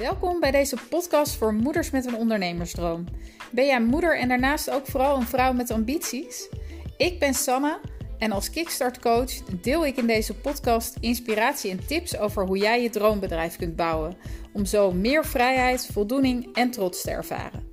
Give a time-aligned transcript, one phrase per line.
[0.00, 3.04] Welkom bij deze podcast voor moeders met een ondernemersdroom.
[3.50, 6.48] Ben jij moeder en daarnaast ook vooral een vrouw met ambities?
[6.96, 7.80] Ik ben Sanne
[8.18, 12.82] en als Kickstart coach deel ik in deze podcast inspiratie en tips over hoe jij
[12.82, 14.16] je droombedrijf kunt bouwen
[14.52, 17.69] om zo meer vrijheid, voldoening en trots te ervaren.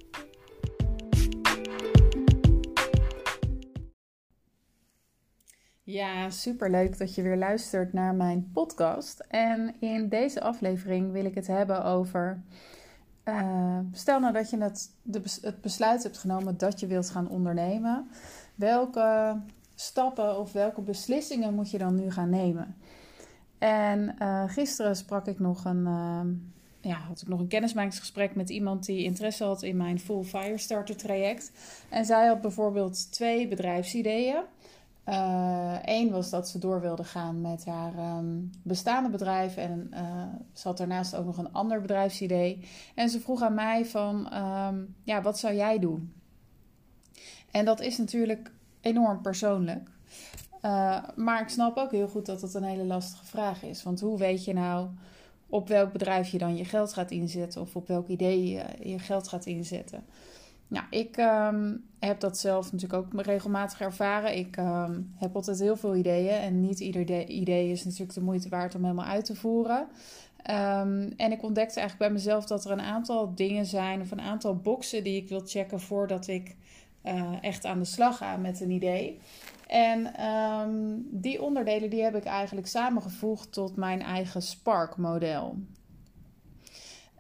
[5.90, 9.20] Ja, superleuk dat je weer luistert naar mijn podcast.
[9.28, 12.42] En in deze aflevering wil ik het hebben over.
[13.25, 17.30] Uh, stel nou dat je het, de, het besluit hebt genomen dat je wilt gaan
[17.30, 18.10] ondernemen.
[18.56, 19.39] Welke
[19.75, 22.75] stappen of welke beslissingen moet je dan nu gaan nemen?
[23.58, 25.86] En uh, gisteren sprak ik nog een.
[25.86, 26.22] Uh,
[26.82, 30.97] ja, had ik nog een kennismakingsgesprek met iemand die interesse had in mijn Full Firestarter
[30.97, 31.52] traject.
[31.89, 34.44] En zij had bijvoorbeeld twee bedrijfsideeën.
[35.84, 40.23] Eén uh, was dat ze door wilde gaan met haar um, bestaande bedrijf en uh,
[40.53, 42.67] ze had daarnaast ook nog een ander bedrijfsidee.
[42.95, 46.13] En ze vroeg aan mij van, um, ja, wat zou jij doen?
[47.52, 49.89] En dat is natuurlijk enorm persoonlijk.
[50.61, 53.83] Uh, maar ik snap ook heel goed dat het een hele lastige vraag is.
[53.83, 54.88] Want hoe weet je nou
[55.50, 59.00] op welk bedrijf je dan je geld gaat inzetten of op welk idee je je
[59.00, 60.05] geld gaat inzetten?
[60.67, 64.37] Nou, ik um, heb dat zelf natuurlijk ook regelmatig ervaren.
[64.37, 68.49] Ik um, heb altijd heel veel ideeën en niet ieder idee is natuurlijk de moeite
[68.49, 69.79] waard om helemaal uit te voeren.
[69.79, 74.21] Um, en ik ontdekte eigenlijk bij mezelf dat er een aantal dingen zijn of een
[74.21, 76.55] aantal boxen die ik wil checken voordat ik
[77.05, 79.19] uh, echt aan de slag ga met een idee.
[79.67, 80.13] En
[81.11, 85.55] die onderdelen die heb ik eigenlijk samengevoegd tot mijn eigen Spark-model.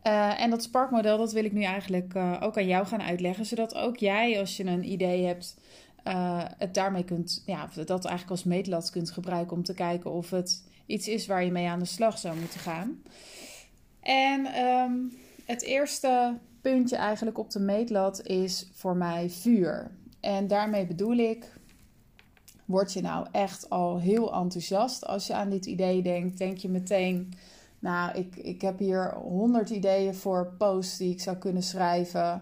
[0.03, 3.45] Uh, en dat Spark-model, dat wil ik nu eigenlijk uh, ook aan jou gaan uitleggen.
[3.45, 5.57] Zodat ook jij, als je een idee hebt,
[6.07, 10.29] uh, het daarmee kunt, ja, dat eigenlijk als meetlat kunt gebruiken om te kijken of
[10.29, 13.01] het iets is waar je mee aan de slag zou moeten gaan.
[14.01, 19.91] En um, het eerste puntje eigenlijk op de meetlat is voor mij vuur.
[20.19, 21.53] En daarmee bedoel ik,
[22.65, 26.37] word je nou echt al heel enthousiast als je aan dit idee denkt?
[26.37, 27.33] Denk je meteen
[27.87, 32.41] nou, ik, ik heb hier honderd ideeën voor posts die ik zou kunnen schrijven.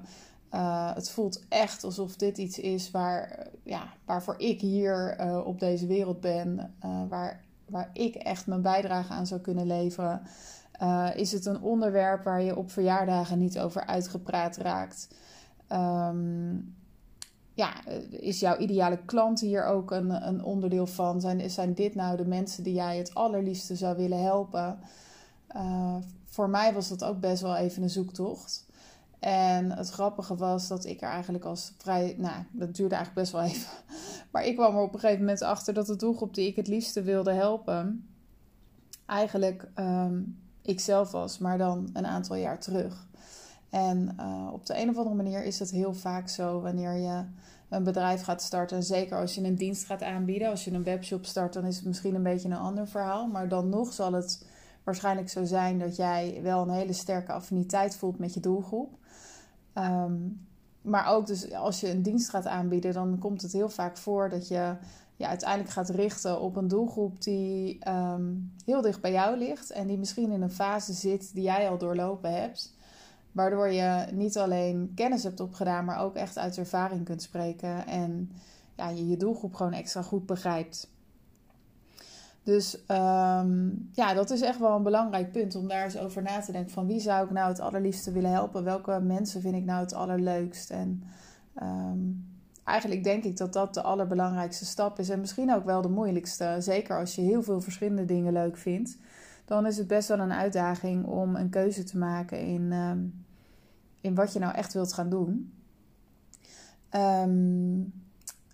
[0.54, 5.60] Uh, het voelt echt alsof dit iets is waar, ja, waarvoor ik hier uh, op
[5.60, 6.76] deze wereld ben.
[7.10, 10.22] Waar, waar ik echt mijn bijdrage aan zou kunnen leveren.
[11.16, 15.08] is het een onderwerp waar je op verjaardagen niet over uitgepraat raakt?
[15.72, 16.76] Um,
[17.54, 21.22] ja, is jouw ideale klant hier ook een, een onderdeel van?
[21.22, 24.80] Zijn, zijn dit nou de mensen die jij het allerliefste zou willen helpen?
[25.56, 25.96] Uh,
[26.26, 28.66] voor mij was dat ook best wel even een zoektocht.
[29.20, 32.16] En het grappige was dat ik er eigenlijk als vrij.
[32.18, 33.70] Nou, dat duurde eigenlijk best wel even.
[34.32, 36.68] Maar ik kwam er op een gegeven moment achter dat de doelgroep die ik het
[36.68, 38.08] liefste wilde helpen.
[39.06, 43.08] eigenlijk um, ik zelf was, maar dan een aantal jaar terug.
[43.70, 47.24] En uh, op de een of andere manier is het heel vaak zo wanneer je
[47.70, 48.78] een bedrijf gaat starten.
[48.78, 50.50] En zeker als je een dienst gaat aanbieden.
[50.50, 53.28] Als je een webshop start, dan is het misschien een beetje een ander verhaal.
[53.28, 54.46] Maar dan nog zal het
[54.86, 58.98] waarschijnlijk zo zijn dat jij wel een hele sterke affiniteit voelt met je doelgroep.
[59.74, 60.48] Um,
[60.82, 64.30] maar ook dus als je een dienst gaat aanbieden, dan komt het heel vaak voor
[64.30, 64.76] dat je
[65.16, 69.88] ja, uiteindelijk gaat richten op een doelgroep die um, heel dicht bij jou ligt en
[69.88, 72.74] die misschien in een fase zit die jij al doorlopen hebt.
[73.32, 78.32] Waardoor je niet alleen kennis hebt opgedaan, maar ook echt uit ervaring kunt spreken en
[78.76, 80.90] ja, je je doelgroep gewoon extra goed begrijpt.
[82.46, 86.40] Dus um, ja, dat is echt wel een belangrijk punt om daar eens over na
[86.40, 86.72] te denken.
[86.72, 88.64] Van wie zou ik nou het allerliefste willen helpen?
[88.64, 90.70] Welke mensen vind ik nou het allerleukst?
[90.70, 91.04] En
[91.62, 92.28] um,
[92.64, 95.10] eigenlijk denk ik dat dat de allerbelangrijkste stap is.
[95.10, 96.56] En misschien ook wel de moeilijkste.
[96.60, 98.98] Zeker als je heel veel verschillende dingen leuk vindt.
[99.46, 103.26] Dan is het best wel een uitdaging om een keuze te maken in, um,
[104.02, 105.54] in wat je nou echt wilt gaan doen.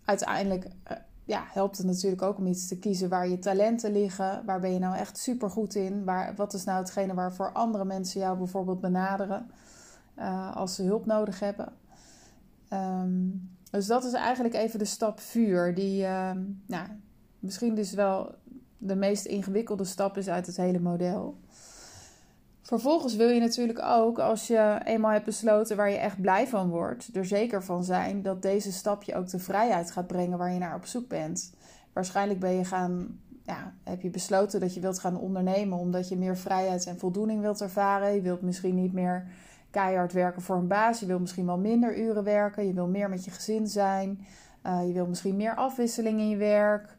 [0.06, 0.98] uiteindelijk eh,
[1.32, 4.46] ja, helpt het natuurlijk ook om iets te kiezen waar je talenten liggen.
[4.46, 6.04] Waar ben je nou echt super goed in?
[6.04, 9.52] Waar, wat is nou hetgene waarvoor andere mensen jou bijvoorbeeld benaderen
[10.18, 11.74] uh, als ze hulp nodig hebben?
[12.74, 16.32] Um, dus dat is eigenlijk even de stap vuur, die uh,
[16.66, 16.88] nou,
[17.40, 18.36] misschien dus wel
[18.78, 21.38] de meest ingewikkelde stap is uit het hele model.
[22.62, 26.70] Vervolgens wil je natuurlijk ook, als je eenmaal hebt besloten waar je echt blij van
[26.70, 30.52] wordt, er zeker van zijn dat deze stap je ook de vrijheid gaat brengen waar
[30.54, 31.54] je naar op zoek bent.
[31.94, 36.18] Waarschijnlijk ben je gaan, ja, heb je besloten dat je wilt gaan ondernemen omdat je
[36.18, 38.14] meer vrijheid en voldoening wilt ervaren.
[38.14, 39.28] Je wilt misschien niet meer
[39.72, 41.00] keihard werken voor een baas.
[41.00, 42.68] Je wilt misschien wel minder uren werken.
[42.68, 44.26] Je wil meer met je gezin zijn.
[44.66, 46.98] Uh, je wilt misschien meer afwisseling in je werk.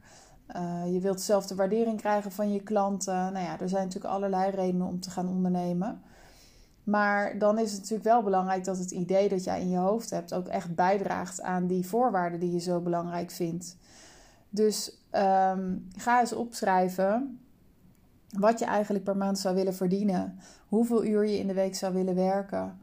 [0.56, 3.14] Uh, je wilt zelf de waardering krijgen van je klanten.
[3.14, 6.02] Nou ja, er zijn natuurlijk allerlei redenen om te gaan ondernemen.
[6.84, 10.10] Maar dan is het natuurlijk wel belangrijk dat het idee dat jij in je hoofd
[10.10, 13.76] hebt ook echt bijdraagt aan die voorwaarden die je zo belangrijk vindt.
[14.48, 17.40] Dus ehm, ga eens opschrijven
[18.38, 20.38] wat je eigenlijk per maand zou willen verdienen,
[20.68, 22.78] hoeveel uur je in de week zou willen werken.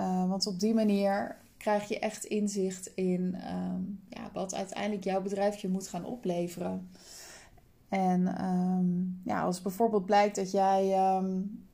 [0.00, 5.22] Uh, want op die manier krijg je echt inzicht in ehm, ja, wat uiteindelijk jouw
[5.22, 6.90] bedrijfje moet gaan opleveren.
[7.88, 11.64] En um, ja, als bijvoorbeeld blijkt dat jij um,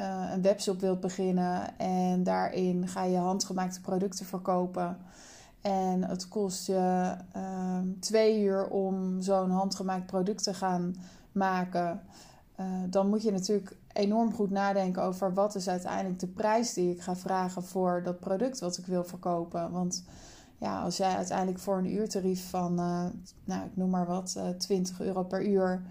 [0.00, 4.98] uh, een webshop wilt beginnen en daarin ga je handgemaakte producten verkopen.
[5.60, 7.14] En het kost je
[8.00, 10.94] twee uur om zo'n handgemaakt product te gaan
[11.32, 12.02] maken.
[12.60, 16.90] Uh, dan moet je natuurlijk enorm goed nadenken over wat is uiteindelijk de prijs die
[16.90, 19.70] ik ga vragen voor dat product wat ik wil verkopen.
[19.70, 20.04] Want
[20.58, 23.04] ja, als jij uiteindelijk voor een uurtarief van, uh,
[23.44, 25.82] nou ik noem maar wat, uh, eh, 20 euro per uur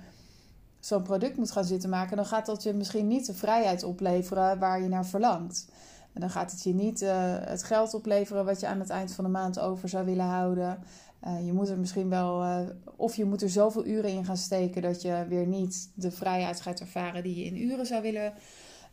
[0.80, 4.60] zo'n product moet gaan zitten maken, dan gaat dat je misschien niet de vrijheid opleveren
[4.60, 5.68] waar je naar verlangt.
[6.14, 9.14] En dan gaat het je niet uh, het geld opleveren wat je aan het eind
[9.14, 10.84] van de maand over zou willen houden.
[11.26, 12.60] Uh, je moet er misschien wel, uh,
[12.96, 16.62] of je moet er zoveel uren in gaan steken dat je weer niet de vrijheid
[16.62, 18.34] gaat ervaren die je in uren zou willen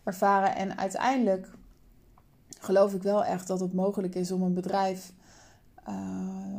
[0.05, 0.57] ervaren.
[0.57, 1.51] En uiteindelijk
[2.61, 5.13] geloof ik wel echt dat het mogelijk is om een bedrijf
[5.89, 5.95] uh,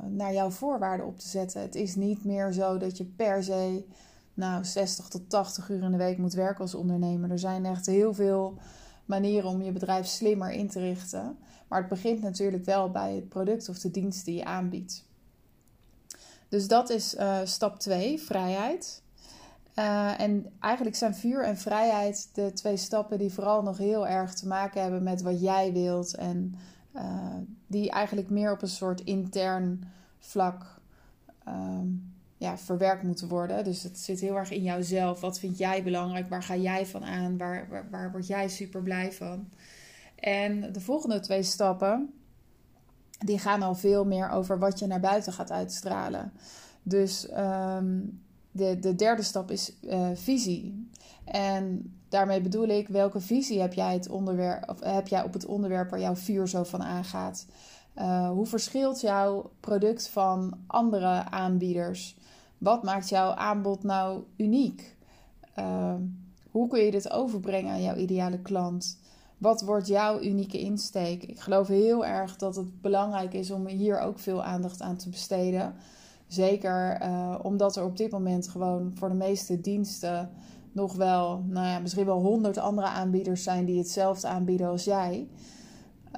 [0.08, 1.62] naar jouw voorwaarden op te zetten.
[1.62, 3.86] Het is niet meer zo dat je per se
[4.34, 7.32] nou, 60 tot 80 uur in de week moet werken als ondernemer.
[7.32, 8.58] Er zijn echt heel veel
[9.06, 11.38] manieren om je bedrijf slimmer in te richten.
[11.68, 15.09] Maar het begint natuurlijk wel bij het product of de dienst die je aanbiedt.
[16.50, 19.02] Dus dat is uh, stap 2, vrijheid.
[19.76, 24.34] Uh, en eigenlijk zijn vuur en vrijheid de twee stappen die vooral nog heel erg
[24.34, 26.16] te maken hebben met wat jij wilt.
[26.16, 26.56] En
[26.96, 27.36] uh,
[27.68, 29.84] die eigenlijk meer op een soort intern
[30.20, 30.80] vlak
[31.48, 33.64] um, ja, verwerkt moeten worden.
[33.64, 35.22] Dus het zit heel erg in jouzelf.
[35.22, 36.30] Wat vind jij belangrijk?
[36.30, 37.38] Waar ga jij van aan?
[37.38, 39.50] Waar, waar word jij super blij van?
[40.16, 42.14] En de volgende twee stappen,
[43.20, 46.32] die gaan al veel meer over wat je naar buiten gaat uitstralen.
[46.84, 48.22] Dus um,
[48.52, 50.90] de, de derde stap is uh, visie.
[51.26, 55.46] En daarmee bedoel ik, welke visie heb jij, het onderwerp, of heb jij op het
[55.46, 57.46] onderwerp waar jouw vuur zo van aangaat?
[57.96, 62.18] Uh, hoe verschilt jouw product van andere aanbieders?
[62.58, 64.98] Wat maakt jouw aanbod nou uniek?
[66.52, 69.00] Hoe kun je dit overbrengen aan jouw ideale klant?
[69.40, 71.24] Wat wordt jouw unieke insteek?
[71.24, 75.10] Ik geloof heel erg dat het belangrijk is om hier ook veel aandacht aan te
[75.10, 75.74] besteden.
[76.28, 80.30] Zeker uh, omdat er op dit moment gewoon voor de meeste diensten
[80.72, 85.28] nog wel, nou ja, misschien wel honderd andere aanbieders zijn die hetzelfde aanbieden als jij.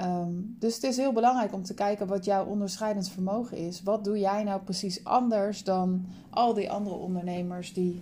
[0.02, 3.84] Um, dus het is heel belangrijk om te kijken wat jouw onderscheidend vermogen is.
[3.84, 8.02] Wat doe jij nou precies anders dan al die andere ondernemers die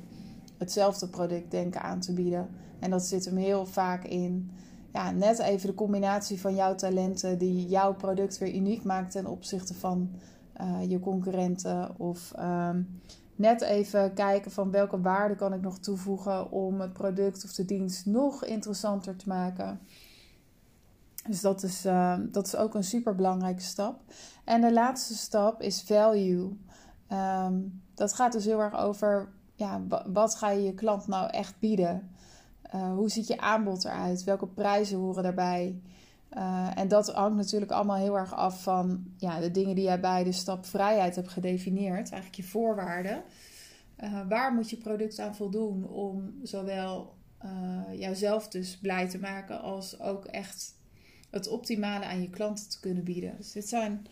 [0.57, 2.49] hetzelfde product denken aan te bieden?
[2.79, 4.51] En dat zit hem heel vaak in
[4.93, 9.25] ja, net even de combinatie van jouw talenten die jouw product weer uniek maakt ten
[9.25, 10.11] opzichte van
[10.61, 11.99] uh, je concurrenten.
[11.99, 13.01] Of um,
[13.35, 17.65] net even kijken van welke waarde kan ik nog toevoegen om het product of de
[17.65, 19.79] dienst nog interessanter te maken.
[21.27, 24.01] Dus dat is, uh, dat is ook een super belangrijke stap.
[24.43, 26.57] En de laatste stap is value.
[27.11, 29.81] Um, dat gaat dus heel erg over ja,
[30.13, 32.09] wat ga je je klant nou echt bieden?
[32.75, 34.23] Uh, hoe ziet je aanbod eruit?
[34.23, 35.81] Welke prijzen horen daarbij?
[36.33, 39.99] Uh, en dat hangt natuurlijk allemaal heel erg af van ja, de dingen die jij
[39.99, 43.23] bij de stap vrijheid hebt gedefinieerd, eigenlijk je voorwaarden.
[44.03, 47.17] Uh, waar moet je product aan voldoen om zowel
[47.91, 50.73] jouzelf dus blij te maken als ook echt
[51.29, 53.37] het optimale aan je klanten te kunnen bieden.
[53.37, 54.07] Dus dit zijn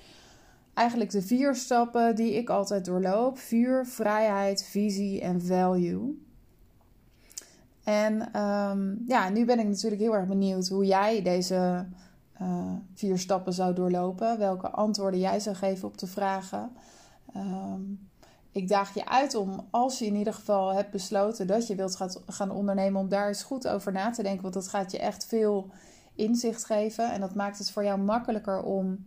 [0.74, 6.27] eigenlijk de vier stappen die ik altijd doorloop: vuur, vrijheid, visie en value.
[7.88, 11.86] En um, ja, nu ben ik natuurlijk heel erg benieuwd hoe jij deze
[12.42, 14.38] uh, vier stappen zou doorlopen.
[14.38, 16.72] Welke antwoorden jij zou geven op de vragen.
[17.36, 18.10] Um,
[18.52, 21.98] ik daag je uit om, als je in ieder geval hebt besloten dat je wilt
[22.26, 24.42] gaan ondernemen, om daar eens goed over na te denken.
[24.42, 25.70] Want dat gaat je echt veel
[26.16, 27.12] inzicht geven.
[27.12, 29.06] En dat maakt het voor jou makkelijker om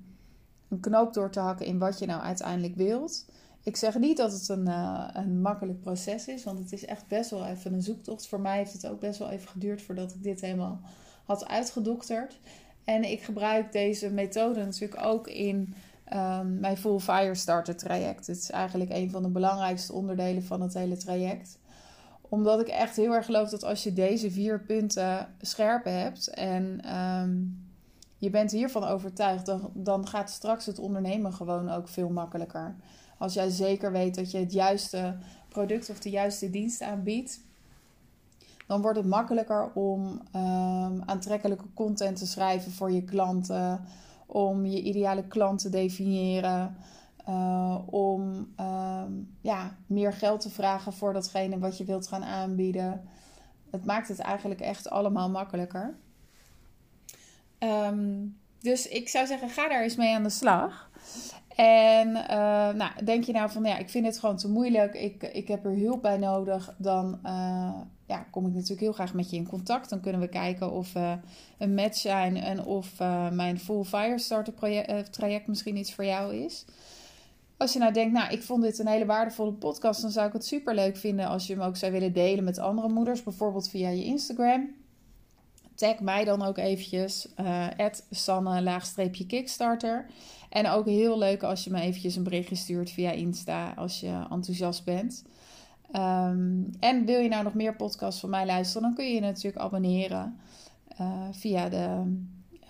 [0.68, 3.24] een knoop door te hakken in wat je nou uiteindelijk wilt.
[3.62, 7.06] Ik zeg niet dat het een, uh, een makkelijk proces is, want het is echt
[7.08, 8.26] best wel even een zoektocht.
[8.26, 10.80] Voor mij heeft het ook best wel even geduurd voordat ik dit helemaal
[11.24, 12.40] had uitgedokterd.
[12.84, 15.74] En ik gebruik deze methode natuurlijk ook in
[16.12, 18.26] um, mijn Full Fire Starter traject.
[18.26, 21.58] Het is eigenlijk een van de belangrijkste onderdelen van het hele traject
[22.30, 26.96] omdat ik echt heel erg geloof dat als je deze vier punten scherp hebt en
[26.96, 27.68] um,
[28.16, 32.76] je bent hiervan overtuigd, dan, dan gaat straks het ondernemen gewoon ook veel makkelijker.
[33.20, 35.16] Als jij zeker weet dat je het juiste
[35.48, 37.40] product of de juiste dienst aanbiedt,
[38.66, 43.84] dan wordt het makkelijker om ehm, aantrekkelijke content te schrijven voor je klanten,
[44.26, 46.76] om je ideale klant te definiëren.
[47.28, 53.08] Uh, om ehm, ja, meer geld te vragen voor datgene wat je wilt gaan aanbieden.
[53.70, 55.96] Het maakt het eigenlijk echt allemaal makkelijker.
[57.58, 58.26] Ehm,
[58.60, 60.90] dus ik zou zeggen, ga daar eens mee aan de slag.
[61.56, 62.16] En uh,
[62.70, 65.64] nou, denk je nou van, ja, ik vind het gewoon te moeilijk, ik, ik heb
[65.64, 67.70] er hulp bij nodig, dan uh,
[68.06, 69.90] ja, kom ik natuurlijk heel graag met je in contact.
[69.90, 71.16] Dan kunnen we kijken of we
[71.58, 74.54] een match zijn en of uh, mijn Full Firestarter
[75.10, 76.64] traject misschien iets voor jou is.
[77.56, 80.32] Als je nou denkt, nou, ik vond dit een hele waardevolle podcast, dan zou ik
[80.32, 83.68] het super leuk vinden als je hem ook zou willen delen met andere moeders, bijvoorbeeld
[83.68, 84.79] via je Instagram.
[85.80, 87.66] Tag mij dan ook eventjes, uh,
[88.10, 90.06] sanne-kickstarter.
[90.48, 94.26] En ook heel leuk als je me eventjes een berichtje stuurt via Insta als je
[94.30, 95.24] enthousiast bent.
[95.92, 99.20] Um, en wil je nou nog meer podcasts van mij luisteren, dan kun je je
[99.20, 100.38] natuurlijk abonneren
[101.00, 102.16] uh, via de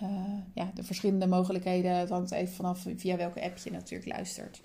[0.01, 0.09] uh,
[0.53, 1.95] ja, de verschillende mogelijkheden.
[1.95, 4.61] Het hangt even vanaf via welke app je natuurlijk luistert.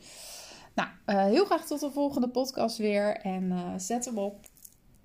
[0.74, 0.88] Nou,
[1.30, 4.38] heel graag tot de volgende podcast weer en zet hem op.